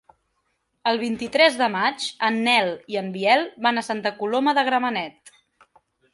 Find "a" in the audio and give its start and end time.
3.79-3.85